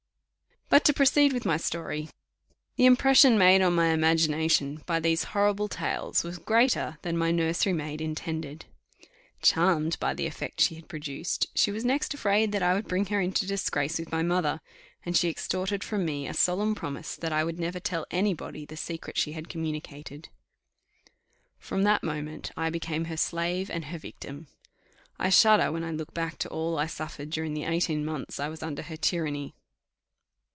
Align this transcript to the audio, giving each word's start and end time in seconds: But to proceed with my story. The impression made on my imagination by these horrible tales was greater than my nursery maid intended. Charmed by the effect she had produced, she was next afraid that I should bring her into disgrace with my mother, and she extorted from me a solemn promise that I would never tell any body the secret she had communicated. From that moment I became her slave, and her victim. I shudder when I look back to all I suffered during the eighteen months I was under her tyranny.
But 0.69 0.85
to 0.85 0.93
proceed 0.93 1.33
with 1.33 1.43
my 1.45 1.57
story. 1.57 2.07
The 2.77 2.85
impression 2.85 3.37
made 3.37 3.61
on 3.61 3.75
my 3.75 3.87
imagination 3.87 4.81
by 4.85 5.01
these 5.01 5.25
horrible 5.35 5.67
tales 5.67 6.23
was 6.23 6.37
greater 6.39 6.97
than 7.01 7.17
my 7.17 7.29
nursery 7.29 7.73
maid 7.73 7.99
intended. 7.99 8.67
Charmed 9.41 9.99
by 9.99 10.13
the 10.13 10.27
effect 10.27 10.61
she 10.61 10.75
had 10.75 10.87
produced, 10.87 11.47
she 11.55 11.71
was 11.71 11.83
next 11.83 12.13
afraid 12.13 12.53
that 12.53 12.63
I 12.63 12.73
should 12.77 12.87
bring 12.87 13.07
her 13.07 13.19
into 13.19 13.45
disgrace 13.45 13.99
with 13.99 14.13
my 14.13 14.23
mother, 14.23 14.61
and 15.05 15.17
she 15.17 15.27
extorted 15.29 15.83
from 15.83 16.05
me 16.05 16.25
a 16.25 16.33
solemn 16.33 16.73
promise 16.73 17.17
that 17.17 17.33
I 17.33 17.43
would 17.43 17.59
never 17.59 17.81
tell 17.81 18.05
any 18.09 18.33
body 18.33 18.63
the 18.63 18.77
secret 18.77 19.17
she 19.17 19.33
had 19.33 19.49
communicated. 19.49 20.29
From 21.59 21.83
that 21.83 22.01
moment 22.01 22.49
I 22.55 22.69
became 22.69 23.05
her 23.05 23.17
slave, 23.17 23.69
and 23.69 23.83
her 23.85 23.97
victim. 23.97 24.47
I 25.19 25.31
shudder 25.31 25.69
when 25.69 25.83
I 25.83 25.91
look 25.91 26.13
back 26.13 26.37
to 26.39 26.49
all 26.49 26.79
I 26.79 26.85
suffered 26.85 27.29
during 27.29 27.55
the 27.55 27.65
eighteen 27.65 28.05
months 28.05 28.39
I 28.39 28.47
was 28.47 28.63
under 28.63 28.83
her 28.83 28.95
tyranny. 28.95 29.53